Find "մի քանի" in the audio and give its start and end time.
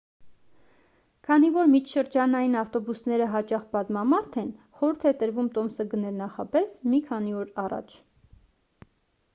6.95-7.39